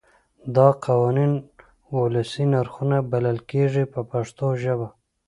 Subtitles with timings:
[0.55, 1.33] دا قوانین
[1.97, 4.87] ولسي نرخونه بلل کېږي په پښتو ژبه.